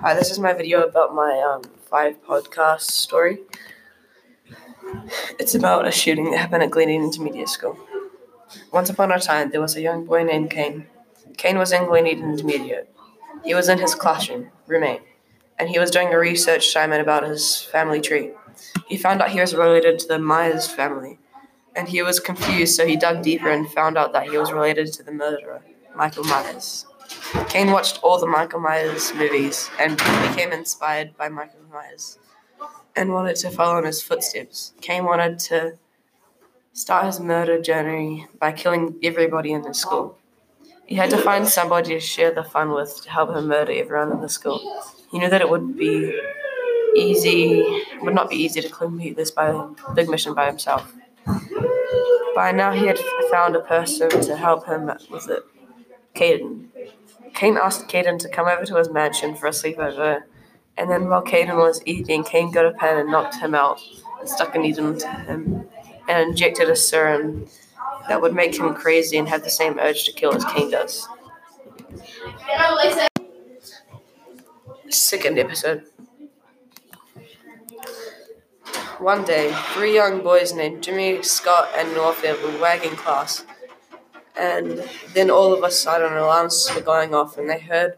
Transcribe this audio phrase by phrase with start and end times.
[0.00, 3.38] Hi, this is my video about my um, five podcast story.
[5.38, 7.78] It's about a shooting that happened at Gleneen Intermediate School.
[8.70, 10.86] Once upon a time, there was a young boy named Kane.
[11.38, 12.94] Kane was in Gleneen Intermediate.
[13.42, 15.00] He was in his classroom, remain,
[15.58, 18.32] and he was doing a research assignment about his family tree.
[18.88, 21.18] He found out he was related to the Myers family,
[21.74, 24.92] and he was confused, so he dug deeper and found out that he was related
[24.92, 25.62] to the murderer,
[25.94, 26.84] Michael Myers.
[27.48, 32.18] Kane watched all the Michael Myers movies and became inspired by Michael Myers
[32.94, 34.72] and wanted to follow in his footsteps.
[34.80, 35.78] Kane wanted to
[36.72, 40.18] start his murder journey by killing everybody in the school.
[40.86, 44.12] He had to find somebody to share the fun with to help him murder everyone
[44.12, 44.60] in the school.
[45.10, 46.16] He knew that it would be
[46.94, 50.94] easy, would not be easy to complete this by big mission by himself.
[52.34, 52.98] By now, he had
[53.30, 55.44] found a person to help him with it,
[56.16, 56.66] Caden.
[57.34, 60.22] Kane asked Caden to come over to his mansion for a sleepover,
[60.76, 63.80] and then while Caden was eating, Kane got a pen and knocked him out
[64.18, 65.68] and stuck a needle into him
[66.08, 67.46] and injected a serum
[68.08, 71.06] that would make him crazy and have the same urge to kill as Kane does.
[74.88, 75.84] Second episode.
[78.98, 83.44] One day, three young boys named Jimmy, Scott, and Northfield were wagging class.
[84.38, 84.84] And
[85.14, 87.96] then all of a sudden, alarms were going off, and they heard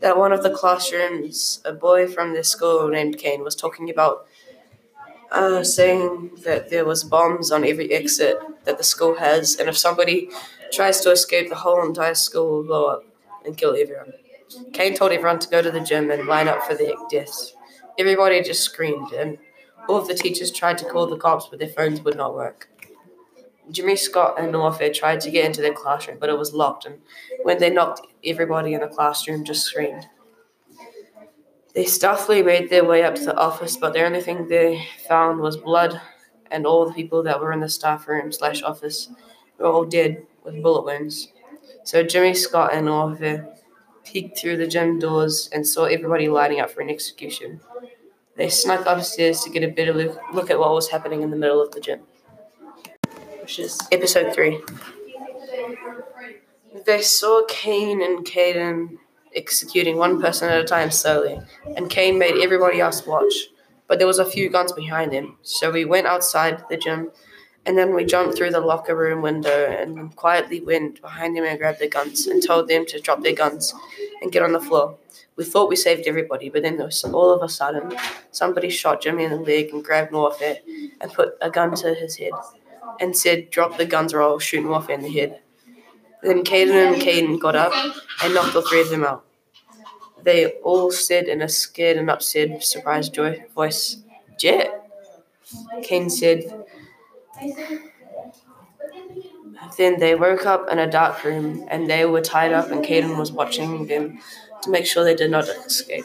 [0.00, 4.26] that one of the classrooms, a boy from this school named Kane, was talking about
[5.32, 9.76] uh, saying that there was bombs on every exit that the school has, and if
[9.76, 10.28] somebody
[10.72, 13.04] tries to escape, the whole entire school will blow up
[13.44, 14.12] and kill everyone.
[14.72, 17.54] Kane told everyone to go to the gym and line up for their deaths.
[17.98, 19.38] Everybody just screamed, and
[19.88, 22.68] all of the teachers tried to call the cops, but their phones would not work.
[23.70, 26.98] Jimmy Scott and Norfair tried to get into their classroom, but it was locked, and
[27.42, 30.06] when they knocked, everybody in the classroom just screamed.
[31.74, 35.40] They stealthily made their way up to the office, but the only thing they found
[35.40, 36.00] was blood,
[36.50, 39.08] and all the people that were in the staff room slash office
[39.58, 41.32] were all dead with bullet wounds.
[41.84, 43.56] So Jimmy Scott and Norfair
[44.04, 47.60] peeked through the gym doors and saw everybody lining up for an execution.
[48.36, 51.36] They snuck upstairs to get a better look, look at what was happening in the
[51.36, 52.00] middle of the gym.
[53.50, 54.60] Which episode three.
[56.86, 58.98] They saw Kane and Caden
[59.34, 61.40] executing one person at a time slowly,
[61.76, 63.34] and Kane made everybody else watch.
[63.88, 67.10] But there was a few guns behind him, so we went outside the gym,
[67.66, 71.58] and then we jumped through the locker room window and quietly went behind them and
[71.58, 73.74] grabbed their guns and told them to drop their guns
[74.22, 74.96] and get on the floor.
[75.34, 77.96] We thought we saved everybody, but then there was, all of a sudden,
[78.30, 80.58] somebody shot Jimmy in the leg and grabbed Norfair
[81.00, 82.30] and put a gun to his head
[83.00, 85.40] and said, Drop the guns or I'll shoot them off in the head.
[86.22, 87.72] Then Caden and Caden got up
[88.22, 89.24] and knocked all three of them out.
[90.22, 93.98] They all said in a scared and upset, surprised joy voice,
[94.38, 94.76] Jet.
[95.82, 96.44] Kane said.
[99.76, 103.18] Then they woke up in a dark room and they were tied up, and Caden
[103.18, 104.20] was watching them
[104.62, 106.04] to make sure they did not escape.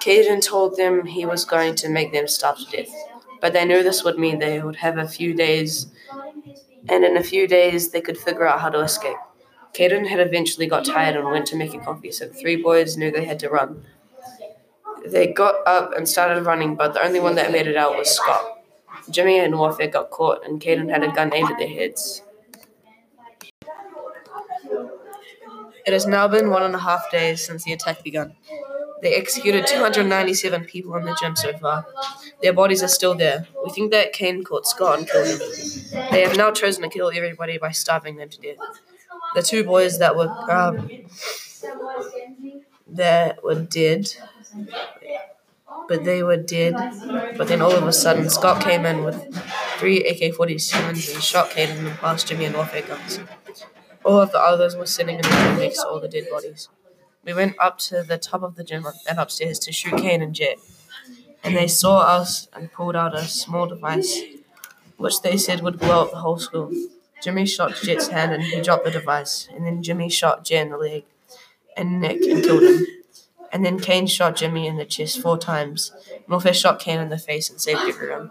[0.00, 2.94] Caden told them he was going to make them starve to death,
[3.40, 5.86] but they knew this would mean they would have a few days,
[6.88, 9.16] and in a few days they could figure out how to escape.
[9.74, 12.96] Caden had eventually got tired and went to make a coffee, so the three boys
[12.96, 13.84] knew they had to run.
[15.06, 18.10] They got up and started running, but the only one that made it out was
[18.10, 18.58] Scott.
[19.08, 22.22] Jimmy and Norfair got caught, and Caden had a gun aimed at their heads.
[25.86, 28.36] It has now been one and a half days since the attack began.
[29.02, 31.86] They executed 297 people in the gym so far.
[32.42, 33.46] Their bodies are still there.
[33.64, 35.40] We think that Kane caught Scott and killed him.
[36.10, 38.58] They have now chosen to kill everybody by starving them to death.
[39.34, 40.90] The two boys that were um,
[42.88, 44.12] that were dead,
[45.88, 46.74] but they were dead.
[47.36, 49.16] But then all of a sudden, Scott came in with
[49.78, 53.20] three AK-47s and shot Caden and passed Jimmy and Norfair guns.
[54.04, 56.68] All of the others were sitting in the room next to all the dead bodies.
[57.24, 60.34] We went up to the top of the gym and upstairs to shoot Kane and
[60.34, 60.58] Jet.
[61.44, 64.20] And they saw us and pulled out a small device,
[64.96, 66.70] which they said would blow up the whole school.
[67.22, 69.48] Jimmy shot Jet's hand and he dropped the device.
[69.54, 71.04] And then Jimmy shot Jet in the leg
[71.76, 72.86] and neck and killed him.
[73.52, 75.92] And then Kane shot Jimmy in the chest four times.
[76.28, 78.30] Norfair shot Kane in the face and saved everyone.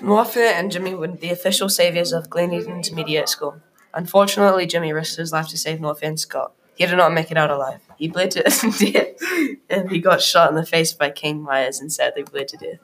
[0.00, 3.60] Norfair and Jimmy were the official saviors of Gleneen Intermediate School.
[3.94, 6.52] Unfortunately, Jimmy risked his life to save Norfair and Scott.
[6.74, 7.80] He did not make it out alive.
[7.96, 9.22] He bled to death,
[9.70, 12.80] and he got shot in the face by King Myers and sadly bled to death.